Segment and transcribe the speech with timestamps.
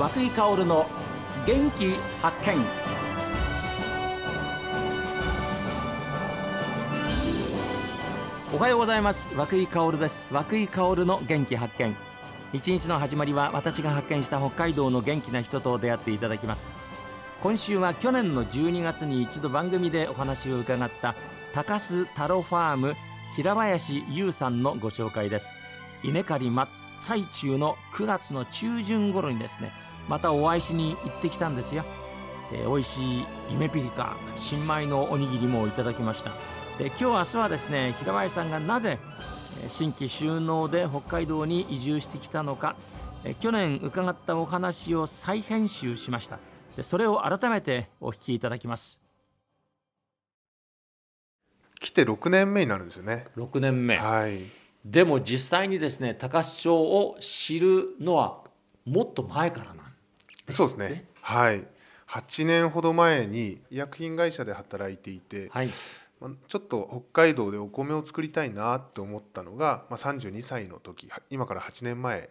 [0.00, 0.86] 和井香の
[1.46, 1.92] 元気
[2.22, 2.56] 発見。
[8.54, 9.30] おはようございます。
[9.36, 10.32] 和井香です。
[10.32, 11.94] 和井香の元気発見。
[12.54, 16.72] 一日の始まりは私が発見した北海道の元気な人と出会っていただきます。
[17.42, 21.14] 今週は去年の12月に一度番組でお話を伺った
[21.52, 22.96] 高須太郎ファーム
[23.36, 25.52] 平林優さんのご紹介です。
[26.02, 26.68] 稲刈り真っ
[27.00, 29.72] 最中の9月の中旬頃にですね
[30.08, 31.84] またお会いしに行ってきたんですよ、
[32.52, 36.30] えー、美味しい夢ピリカ新米のおにぎりもいただきました。
[36.78, 38.98] で今日明日はですね平林さんがなぜ
[39.68, 42.76] 新規収納で北海道に移住してきたのか
[43.40, 46.38] 去年伺ったお話を再編集しました。
[46.76, 49.02] でそれを改めてお聞きいただきます。
[51.78, 53.26] 来て6年目になるんですよね。
[53.36, 53.98] 6年目。
[53.98, 54.44] はい。
[54.84, 58.38] でも実際にですね高須町を知るのは
[58.86, 59.89] もっと前からなん
[60.50, 61.04] です、ね、そうですね。
[61.20, 61.66] はい。
[62.08, 72.28] 8年ほど前に医薬品会社で働いていて、はい、ちょっと北海道でお米を作りたいなと思ったのが、まあ、32歳の時今から8年前で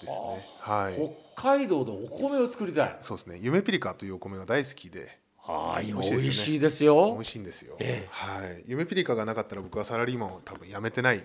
[0.00, 0.94] すね、はい、
[1.34, 2.96] 北海道でお米を作りたい。
[3.02, 3.38] そうですね。
[3.42, 5.20] 夢ピリカというお米が大好きで。
[5.36, 7.12] はい、美味しいですよ。
[7.14, 7.76] 美味しいんですよ。
[7.80, 11.22] ええ、はい、夢ピリカがなかったら僕はサラリーマンを多分辞めてないっ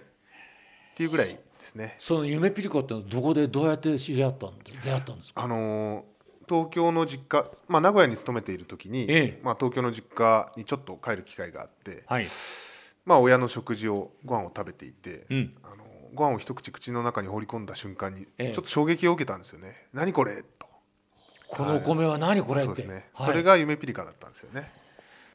[0.95, 1.95] ていうぐらいですね。
[1.99, 5.43] その夢ピリカってどこでどうやって知り合ったんです出会ったんですか？
[5.43, 6.05] あの
[6.47, 12.25] 東京の実家、まあ名古屋に勤めている時に、ええ、まあ東京の実家にちょっと帰る機会があって、はい、
[13.05, 19.75] まあ親の食事をご飯を食べていて、うん、あのご飯を一口口の中に放り込んだ瞬間にちょっと衝撃を受けたんですよね。
[19.75, 20.67] え、何これと。
[21.47, 22.67] このお米は何これって。
[22.67, 23.09] そうですね。
[23.13, 24.71] はい、それが夢ピリカだったんですよね。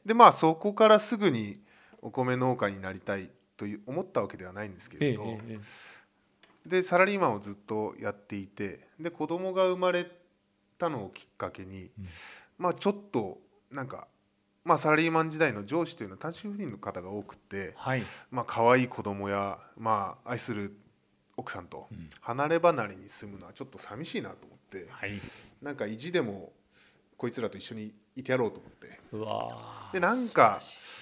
[0.05, 1.59] でまあそこからすぐに
[2.01, 5.59] お米農家になりたいという思ったわけではないんですけれど、え
[6.65, 10.09] え、でサラリーマンをずっとやっていてで子供が生まれ
[10.81, 12.07] たのをきっかけに、うん、
[12.57, 13.37] まあちょっと
[13.71, 14.07] なんか、
[14.65, 20.75] まあ、サラリーマン時代の上司というのは単身赴任の方が多くて、はい、まあ可愛い子供やまあ愛する
[21.37, 21.87] 奥さんと
[22.19, 25.11] 離れ離れに住むのはちょっと寂しいなと思って、はい、
[25.61, 26.51] なんか意地でも
[27.17, 28.81] こいつらと一緒にいてやろうと思って。
[29.93, 30.59] でなんか、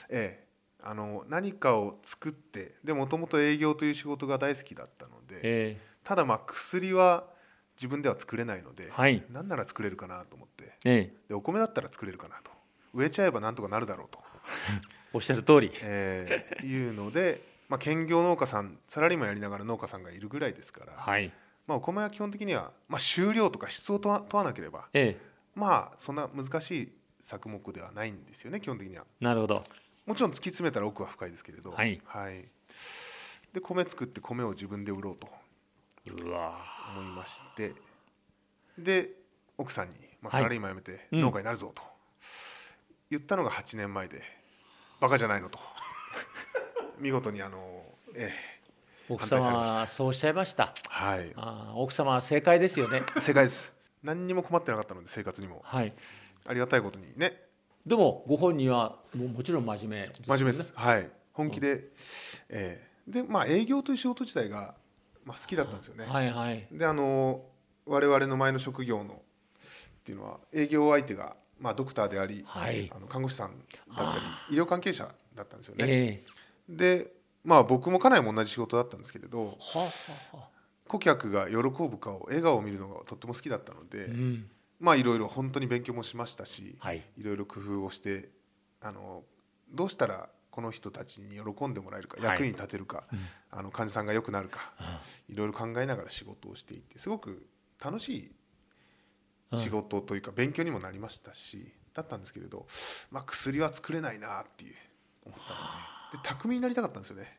[0.10, 0.48] ええ、
[0.82, 7.28] あの何かを作ってでもともと営業という仕事が大好きだったので、えー、ただまあ薬は
[7.80, 12.52] 自分では作れないので、はい、何なら作れるかなと思って、えー、でお米だったら作れるかなと。
[12.94, 14.20] 植えちゃえばなんとかなるだろうと。
[15.14, 21.32] おっしゃる通り、えー、いうので、まあ、兼業農家さんサラリーマンやりながら農家さんがいるぐらいですから、はい、
[21.68, 26.92] まあ、お米は基本的には、まあ、収量とか質を問わなければ、えー、まあそんな難しい
[27.22, 29.06] 作目ではないんですよね基本的には。
[29.20, 29.64] なるほど。
[30.06, 32.44] もちろん突き詰めたら奥は深いですけれど、はい、はい、
[33.54, 35.28] で米作って米を自分で売ろうと
[36.16, 37.74] 思いまして。
[38.78, 39.10] で
[39.58, 41.82] 奥さんに、まあ、サラリーマン辞めて農家になるぞと。
[43.10, 44.22] 言ったのが8年前で
[45.00, 45.60] バカじゃないのと。
[47.00, 47.84] 見事にあの、
[48.14, 48.34] え
[49.08, 50.74] え、奥様はそうおっしゃいました。
[50.88, 51.34] はい。
[51.36, 53.04] あ奥様は正解ですよね。
[53.22, 53.74] 正解です。
[54.04, 55.62] 何にも困ってなかったので生活にも。
[55.66, 55.94] はい。
[56.46, 57.42] ありがたいことにね。
[57.86, 60.74] でもご本人はももちろん真面目、ね、真面目です。
[60.76, 61.10] はい。
[61.34, 61.90] 本気で、うん、
[62.50, 64.76] えー、でまあ営業という仕事自体が、
[65.26, 67.44] まあ、好きだったんですよね、はいはい、であの
[67.86, 73.52] 我々の前の職業のっていうのは営業相手が、まあ、ドクターであり、はい、あの看護師さん
[73.96, 74.20] だった
[74.50, 77.12] り医療関係者だったんですよね、えー、で
[77.44, 79.58] まあ僕も家内も同じ仕事だったんですけれど、
[80.88, 84.50] 顧客が喜ぶ顔笑顔を見るのがとっても好きだったので、うん。
[84.80, 88.30] まあいろいろ本当に勉強もしましたし、はい、いろいろ工夫をして
[88.82, 89.24] あの
[89.72, 93.06] どうしたらこの人たちに喜んでもらえるか、役に立てるか、
[93.50, 94.74] あの患者さんが良くなるか、
[95.30, 97.48] いろいろ考えながら仕事をしていてすごく
[97.82, 98.30] 楽し
[99.54, 102.68] い仕事というか勉強にもなりましたしだったんですけれど、
[103.10, 104.76] まあ、薬は作れないなっていう
[105.28, 105.60] 思ったの
[106.12, 106.18] で。
[106.18, 107.38] で匠になりたかったんですよね。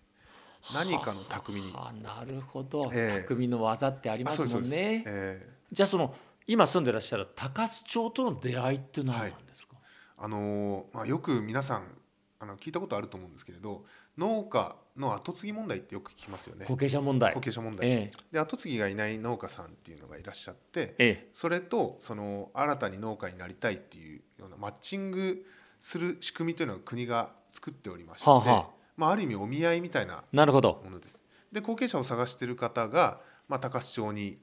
[0.72, 1.74] 何かの匠に。
[1.74, 5.04] あなるほど、えー、匠の技ってありますもんね。
[5.06, 6.14] えー、じゃあその
[6.46, 9.84] 今住んでらっしゃる高須町との出会いって何なんですか、はい、
[10.24, 11.99] あのまあ、よく皆さん
[12.42, 13.84] あの聞いたことあると思うんですけれど
[14.16, 16.64] 農家の後継ぎ問題ってよく聞きますよね。
[16.66, 17.34] 後継者問題。
[17.34, 25.44] 後継者問題、ええ、で後継ぎがいない農家さんっていうのがいらっしゃって、ええ、それとその新たに農家になりたいっていうようなマッチング
[25.80, 28.66] する仕組みというのは国が作っておりまして、はあはあ、
[28.96, 30.44] まあ、ある意味お見合いみたいなも
[30.90, 31.22] のです。
[31.52, 34.38] で後継者を探している方が、まあ、高須町に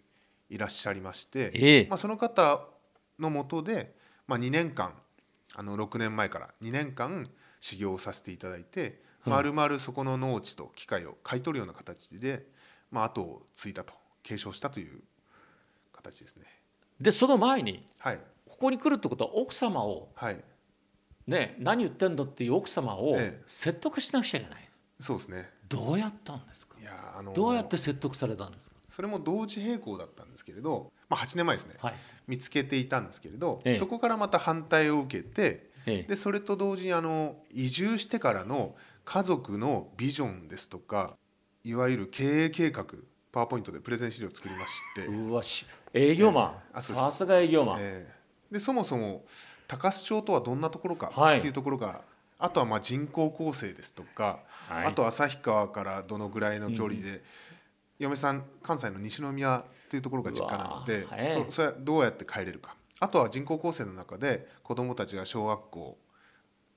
[0.50, 2.62] いらっしゃいまして、えー、まあ、その方
[3.18, 3.96] のもとで、
[4.28, 4.94] まあ、2年間
[5.56, 7.26] あの6年前から2年間
[7.60, 12.48] 修行をさせていただいて、まるまるそこの農地と機械を買い取るような形で、
[12.92, 13.94] まあ、後を継いだと
[14.24, 15.02] 継承したという
[15.92, 16.46] 形ですね。
[17.02, 18.20] でその前に、はい、
[18.50, 20.38] ここに来るってことは奥様を、はい、
[21.28, 23.18] ね、何言ってんだっていう奥様を
[23.48, 24.70] 説得しなくちゃいけない、え
[25.02, 25.50] え、そうですね。
[25.68, 26.80] どうやったんですか？
[26.80, 28.78] いや、あのー、どうやって説得されたんですか？
[28.88, 31.94] それも同時並行だったんですけれど、まあ、8年前ですね、はい、
[32.26, 38.76] 見つけていたんですけれど、ええ、そこからまた反対を受けて、え、でそれと同時にあの移住してからの
[39.06, 41.16] 家族のビジョンですとか
[41.64, 42.86] いわゆる経営計画
[43.32, 45.06] パワーポイントでプレゼン資料を作りまして。
[45.06, 49.26] うわし営業マン、さすが営業マン、えー、でそもそも
[49.68, 51.98] 高須町とはどんなところかっていうところが、はい、
[52.40, 57.22] あとはまあ人口構成ですとか、はい、あと旭川からどのぐらいの距離で、うん、
[58.00, 61.06] 嫁さん関西の西宮というところが実家なので、
[61.48, 65.98] そそれはどうやって帰れるかあとは人口構成の中で子どもたちが小学校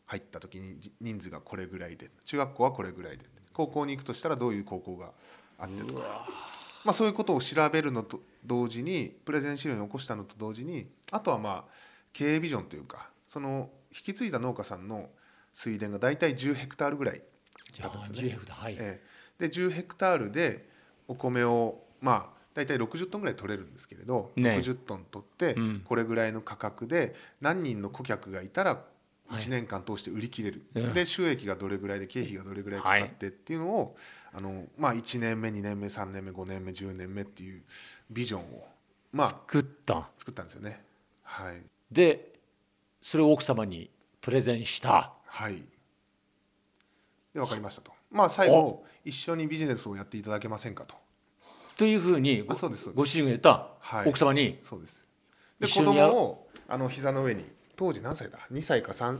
[0.06, 5.12] 入った時に人数がこれぐらいで中学校はこれぐらいで高校に行くとしたらどういう高校が
[5.58, 6.28] あってとか、
[6.84, 11.64] まあ、そういうことを調べるのと同時にプレゼン資料に起こしたのと同時にあとはまあ
[12.12, 15.10] 経営ビジョンというかその引き継いだ農家さんの
[15.52, 17.22] 水田が大体10ヘクタールぐらい
[17.80, 18.38] だったんですよね。
[18.48, 18.76] はい。
[18.78, 20.68] えー、で10ヘクタールで
[21.08, 28.82] お米をまあ大体60トンぐらい取れるんですけれど、ね、60トン取ってこれぐらいの価格で何人の顧客がいたら
[29.30, 33.96] 1年間通して売り切れる、はい、で収益がどれぐらいで経費がどれぐらいかかってっていうのを、
[34.32, 37.62] あのまあ、1年目2年目3年目5年目10年目っていう
[38.10, 38.66] ビジョンを、
[39.12, 40.08] まあ、作った。
[40.18, 40.82] 作ったんですよね。
[41.22, 41.62] はい、
[41.92, 42.32] で
[43.00, 43.88] それを奥様に
[44.20, 45.12] プレゼンした。
[45.26, 45.62] はい。
[47.32, 47.92] で分かりましたと。
[48.10, 50.96] まあ最後一緒にビジネスをやっていただけませんかと
[51.80, 52.54] というふうにご
[52.94, 54.58] ご主人が言った、はい、奥様に。
[54.62, 55.06] そうです。
[55.58, 59.18] で子供をあの膝の上に当時何歳だ？2歳か 3,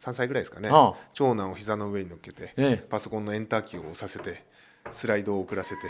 [0.00, 0.70] 3歳ぐらいですかね、
[1.12, 4.46] 長男を膝の上に乗っけて、ええ、パソコンのエンターキーを押させて
[4.92, 5.82] スライドを送らせて。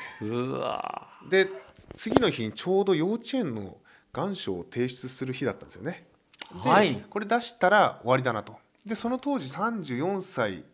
[1.30, 1.48] で
[1.94, 3.76] 次の日にちょうど幼稚園の
[4.12, 6.08] 願書を提出する日だったんですよね。
[6.56, 8.56] はい、これ出したら終わりだなと。
[8.84, 10.64] でその当時34歳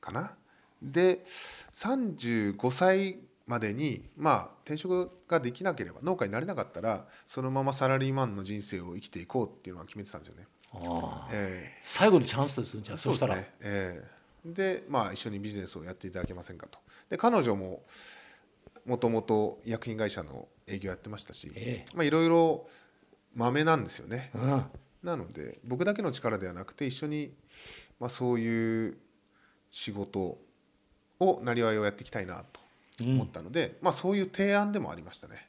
[0.00, 0.32] かな？
[0.80, 1.22] で
[1.74, 3.18] 35歳
[3.50, 10.46] までにまあ転職ができなければ農家になれなかったらそのままサラリーマンの人生を生きていこうっていうのは決めてたんですよね。
[10.72, 13.34] あえー、最後のチャンスですじゃあそうしたら。
[13.34, 16.78] ねえー、でまあ一緒にビジネスをやっていただけませんかと。
[17.08, 17.82] で彼女も
[18.86, 22.68] もともと薬品会社の営業やってましたし、えー、まあいろいろ
[23.34, 24.30] 豆なんですよね。
[24.32, 24.64] うん
[25.02, 27.32] なので僕だけの力ではなくて一緒に、
[27.98, 28.98] まあ、そういう
[29.70, 30.36] 仕事
[31.18, 32.59] をなりわいをやっていきたいなと
[33.04, 35.48] 思ったので、うん、まあ、そういう提案でもありましたね。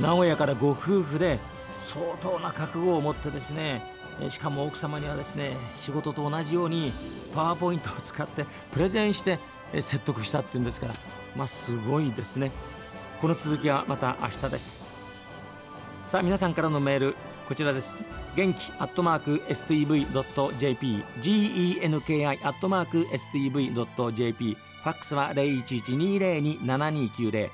[0.00, 1.38] 名古屋からご夫婦で
[1.78, 3.82] 相当な覚悟を持ってですね
[4.28, 6.92] しかも奥様にはですね仕事と同じように
[7.34, 9.38] パワーポイントを使ってプレゼンして
[9.80, 10.94] 説得したっていうんですから
[11.34, 12.52] まあすごいですね。
[13.20, 14.95] この続きはまた明日です
[16.06, 17.16] さあ皆さんからのメール
[17.48, 17.96] こちらです。
[18.36, 27.50] 元気アットマーク STV.jp genki アットマーク STV.jp ファックスは0112027290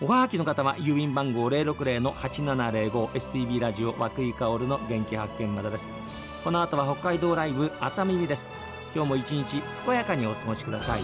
[0.00, 5.88] おはがきの方は郵便番号060-8705 STB ラジオ和久井薫の元気発見までです。
[6.44, 8.48] この後は北海道ライブ朝耳です。
[8.94, 11.00] 今日も一日健やかにお過ごしください。